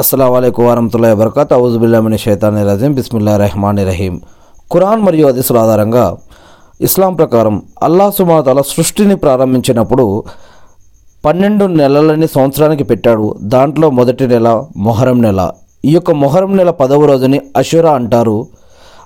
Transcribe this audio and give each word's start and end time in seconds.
అస్సలం 0.00 0.32
అయికు 0.32 0.62
వరహతుల్లా 0.62 1.14
వరకత్ 1.14 1.52
అవుజుబుల్లామిని 1.52 2.18
షైతాని 2.18 2.62
రజీం. 2.64 2.92
బిస్మిల్లా 2.92 3.36
రెహమాన్ 3.36 3.78
రహీం. 3.78 4.20
ఖురాన్ 4.72 5.02
మరియు 5.02 5.26
అదిసుల 5.26 5.58
ఆధారంగా 5.58 6.16
ఇస్లాం 6.80 7.14
ప్రకారం 7.14 7.62
అల్లా 7.82 8.10
సుమాతల 8.10 8.60
సృష్టిని 8.60 9.16
ప్రారంభించినప్పుడు 9.16 10.24
పన్నెండు 11.24 11.64
నెలలని 11.64 12.26
సంవత్సరానికి 12.26 12.84
పెట్టాడు. 12.84 13.34
దాంట్లో 13.42 13.90
మొదటి 13.90 14.26
నెల 14.26 14.64
మొహరం 14.76 15.22
నెల. 15.22 15.50
ఈ 15.84 15.92
యొక్క 15.92 16.10
మొహరం 16.10 16.56
నెల 16.56 16.70
పదవ 16.70 17.06
రోజుని 17.06 17.40
అషురా 17.56 17.92
అంటారు. 17.92 18.46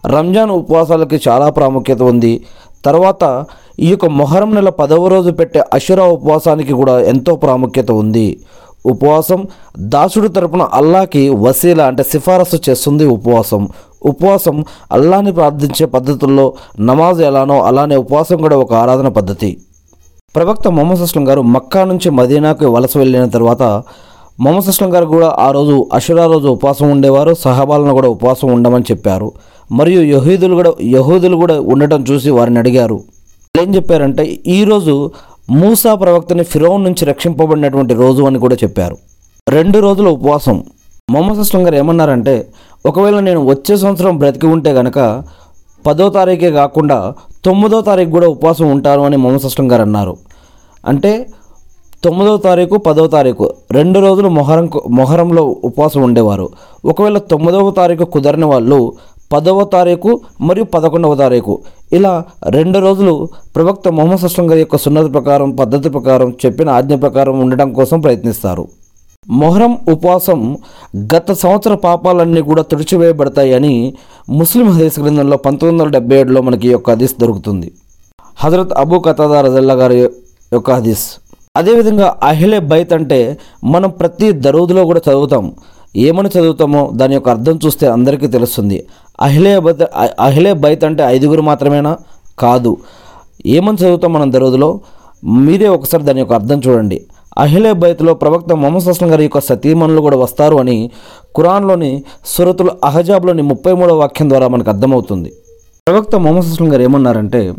రంజాన్ 0.06 0.50
ఉపవాసాలకి 0.50 1.20
చాలా 1.28 1.50
ప్రాముఖ్యత 1.50 2.02
ఉంది. 2.02 2.44
తర్వాత 2.84 3.44
ఈ 3.80 3.90
యొక్క 3.90 4.06
మొహరం 4.06 4.54
నెల 4.54 4.68
పదవ 4.68 5.08
రోజు 5.08 5.30
పెట్టే 5.30 5.62
అషురా 5.74 6.04
ఉపవాసానికి 6.04 6.72
కూడా 6.72 7.00
ఎంతో 7.00 7.36
ప్రాముఖ్యత 7.36 7.90
ఉంది. 7.90 8.40
ఉపవాసం. 8.86 9.46
దాసుడు 9.78 10.28
తరపున 10.28 10.62
అల్లాకి 10.62 11.28
వసీల 11.28 11.82
అంటే 11.82 12.02
సిఫారసు 12.02 12.70
చేస్తుంది 12.70 13.06
ఉపవాసం. 13.06 13.68
ఉపవాసం 14.02 14.64
అల్లాని 14.92 15.32
ప్రార్థించే 15.32 15.86
పద్ధతుల్లో 15.86 16.52
నమాజ్ 16.80 17.20
ఎలానో 17.20 17.62
అలానే 17.62 17.96
ఉపవాసం 17.96 18.36
కూడా 18.36 18.56
ఒక 18.56 18.74
ఆరాధన 18.74 19.08
పద్ధతి. 19.08 19.56
ప్రవక్త 20.36 20.68
మొహమ్మద్ 20.68 21.00
అస్లం 21.00 21.28
గారు 21.28 21.42
మక్కా 21.42 21.84
నుంచి 21.84 22.10
మదీనాకు 22.10 22.66
వలస 22.66 22.96
వెళ్ళిన 22.96 23.24
తర్వాత 23.24 23.62
మొహమ్మద్ 24.40 24.68
అస్లం 24.68 24.94
గారు 24.94 25.06
కూడా 25.06 25.36
ఆ 25.38 25.50
రోజు 25.50 25.86
అషురా 25.92 26.26
రోజు 26.26 26.48
ఉపవాసం 26.48 26.90
ఉండేవారు. 26.90 27.34
సహబాలను 27.34 27.92
కూడా 27.92 28.08
ఉపవాసం 28.08 28.52
ఉండమని 28.52 28.84
చెప్పారు. 28.90 29.32
మరియు 29.72 30.02
యహూదులు 30.02 30.54
కూడా 30.54 30.72
యహూదులు 30.82 31.36
కూడా 31.36 31.60
ఉండటం 31.60 32.04
చూసి 32.10 32.30
వారిని 32.30 32.58
అడిగారు. 32.58 33.00
ఏం 33.62 33.74
చెప్పారంటే 33.74 34.24
ఈరోజు 34.46 35.10
మూసా 35.50 35.94
ప్రవక్తని 35.94 36.44
ఫిరోన్ 36.44 36.84
నుంచి 36.84 37.04
రక్షింపబడినటువంటి 37.04 37.94
రోజు 37.94 38.22
అని 38.22 38.38
కూడా 38.38 38.54
చెప్పారు. 38.54 38.96
రెండు 39.48 39.78
రోజుల 39.78 40.08
ఉపవాసం. 40.08 40.64
మొహమ్మద్ 41.10 41.38
అస్లం 41.38 41.66
గారు 41.66 41.76
ఏమన్నారంటే 41.76 42.46
ఒకవేళ 42.86 43.20
నేను 43.20 43.46
వచ్చే 43.46 43.76
సంవత్సరం 43.76 44.18
బ్రతికి 44.18 44.46
ఉంటే 44.46 44.72
గనక 44.72 45.22
పదో 45.86 46.08
తారీఖే 46.08 46.50
కాకుండా 46.50 47.14
తొమ్మిదో 47.44 47.80
తారీఖు 47.80 48.10
కూడా 48.10 48.28
ఉపవాసం 48.28 48.70
ఉంటారు 48.70 49.00
అని 49.00 49.16
మొహమ్మద్ 49.16 49.44
అస్లం 49.44 49.72
గారు 49.72 49.82
అన్నారు. 49.82 50.16
అంటే 50.86 51.26
తొమ్మిదో 52.04 52.36
తారీఖు 52.36 52.76
పదో 52.76 53.06
తారీఖు 53.06 53.54
రెండు 53.70 53.98
రోజులు 53.98 54.28
మొహరం 54.28 54.70
మొహరంలో 54.90 55.56
ఉపవాసం 55.64 56.02
ఉండేవారు. 56.02 56.48
ఒకవేళ 56.84 57.18
తొమ్మిదవ 57.18 57.70
తారీఖు 57.70 58.04
కుదరని 58.04 58.44
వాళ్ళు 58.44 58.92
పదవ 59.32 59.64
తారీఖు 59.64 60.20
మరియు 60.40 60.64
పదకొండవ 60.64 61.14
తారీఖు. 61.14 61.58
ఇలా 61.92 62.24
రెండు 62.48 62.78
రోజులు 62.78 63.28
ప్రవక్త 63.56 63.88
మొహమ్మద్ 63.88 64.24
అస్లం 64.24 64.50
గారి 64.50 64.60
యొక్క 64.60 64.76
సున్నత 64.76 65.12
ప్రకారం 65.12 65.50
పద్ధతి 65.50 65.88
ప్రకారం 65.88 66.34
చెప్పిన 66.46 66.68
ఆజ్ఞ 66.68 66.94
ప్రకారం 66.94 67.38
ఉండడం 67.38 67.72
కోసం 67.72 68.00
ప్రయత్నిస్తారు. 68.00 68.68
మొహరం 69.28 69.78
ఉపవాసం 69.88 70.58
గత 71.14 71.32
సంవత్సర 71.32 71.74
పాపాలన్నీ 71.74 72.40
కూడా 72.40 72.62
తుడిచివేయబడతాయని 72.62 73.94
ముస్లిం 74.30 74.68
హదీస్ 74.70 75.00
గ్రంథంలో 75.00 75.36
పంతొమ్మిది 75.36 75.82
వందల 75.82 75.92
డెబ్బై 75.92 76.16
ఏడులో 76.16 76.42
మనకి 76.42 76.68
ఈ 76.68 76.70
యొక్క 76.70 76.90
హదీస్ 76.90 77.20
దొరుకుతుంది. 77.20 77.72
హజరత్ 78.38 78.72
అబూ 78.72 78.98
కతాదా 78.98 79.40
రజల్లా 79.40 79.74
గారి 79.74 79.98
యొక్క 80.52 80.70
హదీస్. 80.70 81.04
అదేవిధంగా 81.56 82.16
అహిలే 82.22 82.58
బైత్ 82.58 82.92
అంటే 82.92 83.38
మనం 83.64 83.90
ప్రతి 83.90 84.32
దరూదులో 84.32 84.84
కూడా 84.84 85.00
చదువుతాం. 85.10 85.52
ఏమని 85.96 86.28
చదువుతామో 86.28 86.90
దాని 86.94 87.14
యొక్క 87.14 87.28
అర్థం 87.28 87.58
చూస్తే 87.66 87.86
అందరికీ 87.86 88.26
తెలుస్తుంది. 88.26 88.86
అహిలే 89.20 89.58
బైత్ 89.58 89.82
అహిలే 90.20 90.52
బైత్ 90.52 90.84
అంటే 90.84 91.02
ఐదుగురు 91.02 91.42
మాత్రమేనా? 91.42 91.98
కాదు. 92.38 92.76
ఏమని 93.46 93.76
చదువుతాం 93.76 94.12
మనం 94.12 94.32
దరూదులో? 94.32 94.80
మీరే 95.24 95.68
ఒకసారి 95.68 96.02
దాని 96.02 96.18
యొక్క 96.18 96.34
అర్థం 96.34 96.60
చూడండి. 96.68 97.04
అహిలే 97.38 97.72
బైత్లో 97.72 98.14
ప్రవక్త 98.14 98.52
మొహమ్మద్ 98.52 98.88
అస్లం 98.88 99.12
గారి 99.12 99.22
యొక్క 99.22 99.40
సతీమణులు 99.40 100.00
కూడా 100.00 100.16
వస్తారు 100.16 100.56
అని 100.56 100.90
ఖురాన్లోని 101.36 102.02
సురతుల 102.26 102.70
అహజాబ్లోని 102.84 103.42
ముప్పై 103.42 103.72
మూడవ 103.72 103.96
వాక్యం 103.96 104.28
ద్వారా 104.28 104.48
మనకు 104.48 104.70
అర్థమవుతుంది. 104.70 105.32
ప్రవక్త 105.88 106.16
మొహమ్మద్ 106.16 106.46
అస్లం 106.46 106.72
గారు 106.72 106.82
ఏమన్నారంటే 106.82 107.54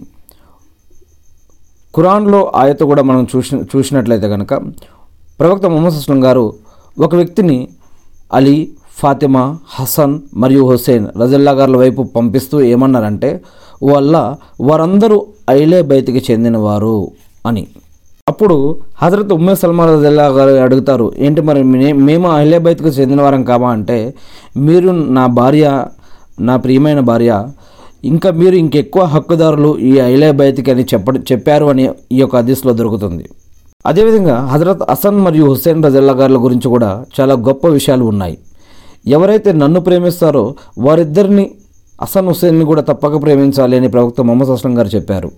ఖురాన్లో 1.95 2.51
ఆయత 2.55 2.79
కూడా 2.79 3.01
మనం 3.01 3.27
చూసి 3.35 3.55
చూసినట్లయితే 3.55 4.29
కనుక 4.29 4.53
ప్రవక్త 5.39 5.65
మొహమ్మద్ 5.65 5.93
అస్లం 5.93 6.23
గారు 6.23 6.53
ఒక 6.99 7.15
వ్యక్తిని 7.15 7.67
అలీ 8.33 8.69
ఫాతిమా 9.01 9.57
హసన్ 9.69 10.19
మరియు 10.35 10.63
హుసేన్ 10.65 11.07
రజల్లా 11.21 11.51
గారుల 11.51 11.77
వైపు 11.77 12.03
పంపిస్తూ 12.15 12.61
ఏమన్నారంటే 12.61 13.41
వల్ల 13.83 14.15
వారందరూ 14.61 15.25
ఐలే 15.49 15.81
బైతికి 15.81 16.31
చెందినవారు 16.31 17.11
అని. 17.45 17.67
అప్పుడు 18.27 18.55
హజరత్ 19.01 19.33
ఉమ్మే 19.33 19.55
సల్మాన్ 19.55 19.99
రజల్లా 19.99 20.27
గారు 20.27 20.49
అడుగుతారు 20.61 21.13
ఏంటి 21.17 21.41
మరి 21.41 21.63
మే- 21.63 21.95
మేము 21.99 22.31
అహిలే 22.31 22.59
బైత్కి 22.59 22.87
చెందినవారం 22.89 23.43
కామా 23.43 23.71
అంటే 23.71 23.97
మీరు 24.57 24.91
నా 24.91 25.25
భార్య 25.27 25.65
నా 26.39 26.55
ప్రియమైన 26.57 26.99
భార్య 26.99 27.31
ఇంకా 28.03 28.31
మీరు 28.31 28.55
ఇంకెక్కువ 28.55 29.03
హక్కుదారులు 29.03 29.77
ఈ 29.79 29.99
అహిలే 29.99 30.31
బైత్కి 30.31 30.71
అని 30.71 30.83
చెప్ప 30.83 31.09
చెప్పారు 31.31 31.65
అని 31.65 31.83
ఈ 32.11 32.19
యొక్క 32.19 32.35
హదీస్లో 32.35 32.73
దొరుకుతుంది. 32.73 33.25
అదేవిధంగా 33.85 34.35
హజరత్ 34.51 34.83
హసన్ 34.89 35.19
మరియు 35.25 35.45
హుస్సేన్ 35.51 35.83
రజల్లా 35.83 36.13
గారుల 36.13 36.39
గురించి 36.45 36.67
కూడా 36.73 36.89
చాలా 37.19 37.33
గొప్ప 37.47 37.67
విషయాలు 37.67 38.03
ఉన్నాయి. 38.03 38.35
ఎవరైతే 39.15 39.51
నన్ను 39.61 39.79
ప్రేమిస్తారో 39.79 40.43
వారిద్దరిని 40.85 41.45
హసన్ 42.01 42.27
హుస్సేన్ని 42.27 42.65
కూడా 42.65 42.81
తప్పక 42.81 43.15
ప్రేమించాలి 43.23 43.75
అని 43.77 43.87
ప్రవక్త 43.87 44.21
మొహమ్మద్ 44.21 44.51
అస్లం 44.55 44.77
గారు 44.79 44.89
చెప్పారు. 44.95 45.31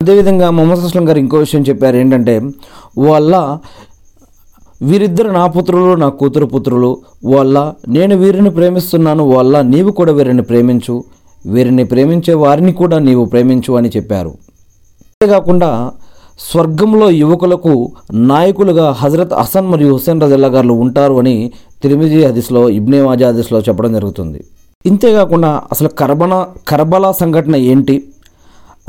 అదేవిధంగా 0.00 0.50
మొహమ్మద్ 0.50 0.84
అస్లం 0.88 1.08
గారు 1.08 1.18
ఇంకో 1.18 1.38
విషయం 1.38 1.62
చెప్పారు 1.62 1.96
ఏంటంటే 1.96 2.34
వాళ్ళ 2.98 3.34
వీరిద్దరు 4.88 5.30
నా 5.30 5.46
పుత్రులు 5.46 5.94
నా 5.94 6.08
కూతురు 6.20 6.46
పుత్రులు 6.46 6.90
వాళ్ళ 7.32 7.56
నేను 7.96 8.14
వీరిని 8.16 8.50
ప్రేమిస్తున్నాను 8.50 9.24
వాళ్ళ 9.34 9.60
నీవు 9.72 9.90
కూడా 9.90 10.12
వీరిని 10.12 10.42
ప్రేమించు 10.42 10.94
వీరిని 11.46 11.84
ప్రేమించే 11.84 12.34
వారిని 12.34 12.72
కూడా 12.72 12.98
నీవు 12.98 13.24
ప్రేమించు 13.24 13.72
అని 13.76 13.90
చెప్పారు. 13.96 14.32
అంతేకాకుండా 15.10 15.70
స్వర్గంలో 16.48 17.06
యువకులకు 17.22 17.72
నాయకులుగా 18.30 18.86
హజరత్ 19.00 19.34
హసన్ 19.40 19.68
మరియు 19.72 19.90
హుసేన్ 19.94 20.22
రజల్లా 20.24 20.48
గారు 20.54 20.74
ఉంటారు 20.84 21.14
అని 21.22 21.34
తిరిమిజీ 21.82 22.24
హదీస్లో 22.24 22.62
ఇబ్నే 22.78 23.00
మాజా 23.02 23.28
హదీస్లో 23.30 23.58
చెప్పడం 23.58 23.92
జరుగుతుంది. 23.92 24.40
ఇంతేకాకుండా 24.86 25.50
అసలు 25.72 25.88
కర్బన 26.00 26.34
కర్బలా 26.68 27.12
సంఘటన 27.12 27.56
ఏంటి? 27.72 27.96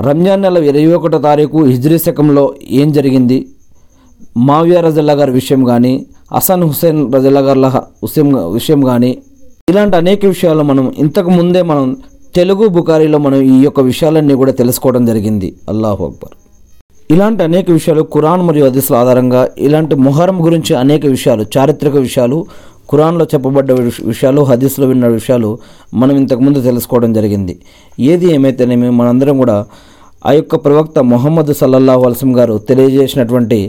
రంజాన్ 0.07 0.41
నెల 0.41 0.57
ఇరవై 0.69 0.93
ఒకటో 0.97 1.17
తారీఖు 1.27 1.59
హిజ్రీ 1.71 1.97
శకంలో 1.97 2.43
ఏం 2.81 2.91
జరిగింది? 2.91 3.39
మావియా 4.47 4.81
రజల్లా 4.81 5.13
గారి 5.13 5.31
విషయం 5.31 5.61
కానీ 5.65 5.93
హసన్ 6.35 6.63
హుస్సేన్ 6.63 7.01
రజల్లా 7.15 7.41
గారి 7.47 7.61
హుసేన్ 8.03 8.33
విషయం 8.57 8.81
కానీ 8.91 9.11
ఇలాంటి 9.71 9.95
అనేక 9.95 10.25
విషయాలు 10.25 10.63
మనం 10.63 10.93
ఇంతకు 10.97 11.29
ముందే 11.29 11.61
మనం 11.71 11.97
తెలుగు 12.35 12.67
బుకారీలో 12.67 13.17
మనం 13.17 13.41
ఈ 13.41 13.57
యొక్క 13.63 13.79
విషయాలన్నీ 13.79 14.33
కూడా 14.33 14.51
తెలుసుకోవడం 14.51 15.05
జరిగింది. 15.05 15.49
అల్లాహు 15.69 16.05
అక్బర్. 16.05 16.35
ఇలాంటి 17.11 17.43
అనేక 17.43 17.71
విషయాలు 17.71 18.01
కురాన్ 18.03 18.41
మరియు 18.41 18.65
హదీసుల 18.65 18.95
ఆధారంగా 18.95 19.47
ఇలాంటి 19.57 19.95
మొహరం 19.95 20.45
గురించి 20.45 20.75
అనేక 20.75 21.05
విషయాలు 21.05 21.45
చారిత్రక 21.57 21.95
విషయాలు 21.97 22.37
ఖురాన్లో 22.91 23.25
చెప్పబడ్డ 23.25 23.71
విషయాలు 24.05 24.41
హదీస్లో 24.41 24.87
విన్న 24.87 25.07
విషయాలు 25.07 25.49
మనం 25.93 26.15
ఇంతకుముందు 26.15 26.61
తెలుసుకోవడం 26.61 27.13
జరిగింది. 27.13 27.53
ఏది 27.99 28.33
ఏమైతేనేమి 28.33 28.89
మనందరం 28.89 29.37
కూడా 29.37 29.57
ఆ 30.25 30.31
యొక్క 30.31 30.55
ప్రవక్త 30.55 30.99
మొహమ్మద్ 31.03 31.53
సల్లల్లాహు 31.53 32.01
అల్సం 32.01 32.37
గారు 32.37 32.57
తెలియజేసినటువంటి 32.57 33.59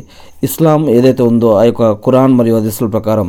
ఇస్లాం 0.42 0.88
ఏదైతే 0.90 1.22
ఉందో 1.22 1.54
ఆ 1.54 1.62
యొక్క 1.62 1.92
ఖురాన్ 1.92 2.32
మరియు 2.32 2.56
హదీసుల 2.56 2.86
ప్రకారం 2.86 3.28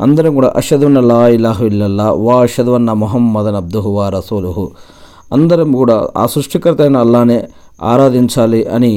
అందరం 0.00 0.34
కూడా 0.34 0.52
అషదున్న 0.56 1.00
లా 1.00 1.28
ఇలాహు 1.28 1.64
ఇల్లల్లా 1.64 2.12
వా 2.12 2.42
అషదున్న 2.42 2.92
మొహమ్మదన్ 2.92 3.56
అబ్దుహు 3.56 3.90
వా 3.90 4.08
రసూలుహు. 4.08 4.66
అందరం 5.32 5.72
కూడా 5.72 6.08
ఆ 6.16 6.26
సృష్టికర్త 6.26 6.80
అయిన 6.80 6.96
అల్లానే 6.96 7.38
ఆరాధించాలి 7.82 8.64
అని 8.68 8.94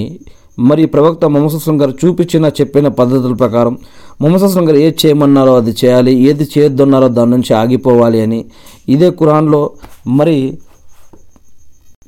మరి 0.59 0.85
ప్రవక్త 0.85 1.25
మొహమ్మద్ 1.25 1.81
గారు 1.81 1.93
చూపించిన 2.05 2.45
చెప్పిన 2.45 2.87
పద్ధతుల 2.87 3.33
ప్రకారం 3.33 3.77
మొహమ్మద్ 4.21 4.57
గారు 4.57 4.77
ఏది 4.77 5.07
చేయమన్నారో 5.07 5.55
అది 5.55 5.75
చేయాలి 5.85 6.29
ఏది 6.29 6.47
చేయొద్దన్నారో 6.57 7.07
దాని 7.07 7.31
నుంచి 7.31 7.53
ఆగిపోవాలి 7.53 8.21
అని. 8.21 8.45
ఇదే 8.89 9.09
కురాన్లో 9.09 9.69
మరి 10.07 10.57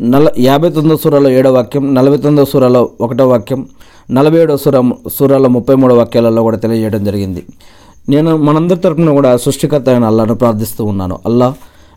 నల 0.02 0.30
యాభై 0.38 0.70
తొమ్మిదో 0.70 0.98
సూరాలో 0.98 1.30
ఏడో 1.30 1.52
వాక్యం 1.52 1.94
నలభై 1.94 2.18
తొమ్మిదో 2.18 2.46
సూరాలో 2.46 2.90
ఒకటో 3.02 3.28
వాక్యం 3.28 3.68
నలభై 4.12 4.40
ఏడో 4.40 4.58
సూర 4.58 4.92
సూరాలో 5.08 5.50
ముప్పై 5.50 5.76
మూడో 5.76 5.96
వాక్యాలలో 5.96 6.44
కూడా 6.44 6.58
తెలియజేయడం 6.58 7.04
జరిగింది. 7.04 7.44
నేను 8.10 8.38
మనందరి 8.38 8.80
తరఫున 8.80 9.10
కూడా 9.12 9.38
సృష్టికర్త 9.38 9.90
అయిన 9.90 10.06
అల్లాను 10.06 10.36
ప్రార్థిస్తూ 10.36 10.86
ఉన్నాను. 10.86 11.20
అల్లా 11.26 11.54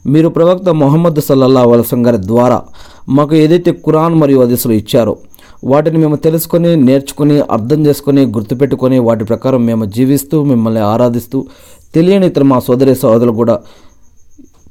మీరు 0.07 0.29
ప్రవక్త 0.29 0.69
మొహమ్మద్ 0.69 1.21
సల్లల్లా 1.21 1.63
వలసం 1.63 2.07
గారి 2.07 2.17
ద్వారా 2.17 2.63
మాకు 3.09 3.35
ఏదైతే 3.35 3.73
ఖురాన్ 3.73 4.15
మరియు 4.15 4.41
అదిసులు 4.41 4.73
ఇచ్చారో 4.73 5.17
వాటిని 5.63 5.99
మేము 5.99 6.17
తెలుసుకొని 6.17 6.77
నేర్చుకుని 6.77 7.41
అర్థం 7.51 7.87
చేసుకొని 7.87 8.27
గుర్తుపెట్టుకొని 8.27 8.99
వాటి 8.99 9.25
ప్రకారం 9.25 9.67
మేము 9.67 9.85
జీవిస్తూ 9.85 10.45
మిమ్మల్ని 10.45 10.81
ఆరాధిస్తూ 10.81 11.47
తెలియని 11.95 12.27
ఇతర 12.27 12.43
మా 12.43 12.59
సోదరి 12.59 12.95
సోదరులు 12.95 13.33
కూడా 13.33 13.61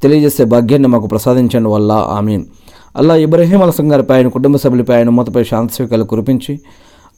తెలియజేసే 0.03 0.43
భాగ్యాన్ని 0.45 0.87
మాకు 0.87 1.07
ప్రసాదించండి 1.07 1.69
వల్ల. 1.69 1.91
ఆమె 1.91 2.39
అల్లా 2.95 3.15
ఇబ్రహీం 3.15 3.61
అలసం 3.61 3.91
గారిపై 3.91 4.15
ఆయన 4.15 4.27
కుటుంబ 4.27 4.57
సభ్యులపై 4.57 4.95
ఆయన 4.95 5.09
మూతపై 5.09 5.43
శాంతి 5.43 5.73
స్వీకాలు 5.73 6.03
కురిపించి 6.03 6.59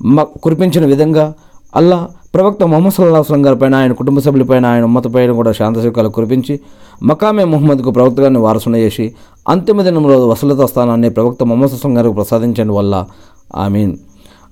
మా 0.01 0.23
కురిపించిన 0.23 0.85
విధంగా 0.85 1.33
అల్లా 1.75 2.07
ప్రవక్త 2.35 2.63
మొహమ్మద్ 2.63 2.93
సల్లాహ్ 2.93 3.19
అస్లం 3.19 3.45
గారిపైన 3.45 3.75
ఆయన 3.75 3.91
కుటుంబ 3.91 4.19
సభ్యులపైన 4.19 4.65
ఆయన 4.65 4.83
ఉమ్మతపైన 4.83 5.31
కూడా 5.31 5.51
శాంతశిఖాలు 5.51 6.09
కురిపించి 6.09 6.59
మకామే 7.03 7.43
మొహమ్మద్కు 7.43 7.91
ప్రవక్త 7.91 8.19
గారిని 8.19 8.39
వారసున 8.39 8.75
చేసి 8.75 9.15
అంతిమ 9.47 9.81
దినంలో 9.81 10.27
వసలత 10.27 10.65
స్థానాన్ని 10.65 11.09
ప్రవక్త 11.09 11.43
మొహమ్మద్ 11.43 11.71
అస్లం 11.71 11.97
గారికి 11.97 12.15
ప్రసాదించడం 12.15 12.75
వల్ల. 12.75 13.07
ఆమీన్. 13.55 13.97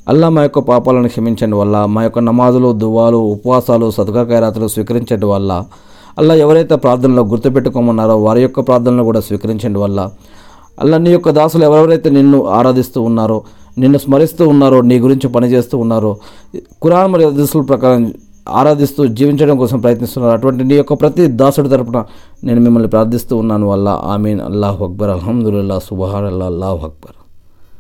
అల్లా 0.10 0.30
మా 0.30 0.42
యొక్క 0.44 0.60
పాపాలను 0.60 1.08
క్షమించండి 1.08 1.56
వల్ల 1.56 1.86
మా 1.86 2.04
యొక్క 2.04 2.20
నమాజులు 2.20 2.74
దువాలు 2.74 3.18
ఉపవాసాలు 3.18 3.92
సదుగా 3.92 4.24
ఖైరాతులు 4.24 4.68
స్వీకరించండి 4.68 5.26
వల్ల. 5.26 5.64
అల్లా 6.20 6.36
ఎవరైతే 6.36 6.76
ప్రార్థనలో 6.76 7.24
గుర్తుపెట్టుకోమన్నారో 7.24 8.24
వారి 8.24 8.42
యొక్క 8.42 8.60
ప్రార్థనలు 8.60 9.04
కూడా 9.04 9.20
స్వీకరించండి 9.20 9.80
వల్ల. 9.80 10.10
అల్లా 10.80 10.98
నీ 10.98 11.12
యొక్క 11.12 11.30
దాసులు 11.30 11.64
ఎవరెవరైతే 11.64 12.10
నిన్ను 12.10 12.46
ఆరాధిస్తూ 12.46 13.02
ఉన్నారో 13.02 13.44
నిన్ను 13.78 14.00
స్మరిస్తూ 14.00 14.48
ఉన్నారో 14.48 14.82
నీ 14.82 15.00
గురించి 15.00 15.30
పనిచేస్తూ 15.30 15.78
ఉన్నారో 15.78 16.18
కురాన్ 16.82 17.12
మరియు 17.12 17.30
హదీసుల 17.30 17.62
ప్రకారం 17.62 18.14
ఆరాధిస్తూ 18.50 19.08
జీవించడం 19.08 19.58
కోసం 19.58 19.80
ప్రయత్నిస్తున్నారు. 19.80 20.38
అటువంటి 20.38 20.64
నీ 20.64 20.76
యొక్క 20.76 20.94
ప్రతి 20.94 21.28
దాసుడి 21.28 21.70
తరపున 21.70 22.06
నేను 22.44 22.62
మిమ్మల్ని 22.62 22.90
ప్రార్థిస్తూ 22.90 23.38
ఉన్నాను 23.38 23.68
వల్ల. 23.68 24.02
ఆమీన్. 24.04 24.42
అల్లాహ్ 24.42 24.82
అక్బర్. 24.82 25.10
అల్హమ్దుల్లా 25.10 25.80
సుబహాన్ 25.80 26.26
అల్లా 26.26 26.46
అల్లాహ్ 26.46 26.74
అక్బర్. 26.74 27.19